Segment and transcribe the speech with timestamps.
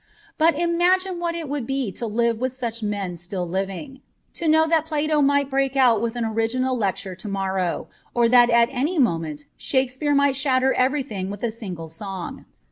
[0.39, 4.01] But imagine what it would be to live with such men still living.
[4.33, 8.49] To know that Plato might break out with an original lecture to morrow, or that
[8.49, 12.45] at any moment Shake speare might shatter everything with a single song.